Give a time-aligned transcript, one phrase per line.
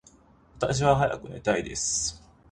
[0.57, 2.23] 私は早く寝たいです。